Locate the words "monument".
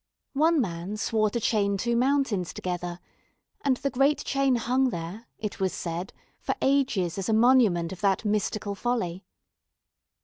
7.33-7.91